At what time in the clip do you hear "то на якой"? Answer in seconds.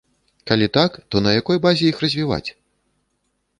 1.09-1.61